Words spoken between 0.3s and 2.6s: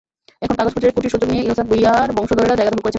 এখন কাগজপত্রের ত্রুটির সুযোগ নিয়ে ইসহাক ভূঁইয়ার বংশধরেরা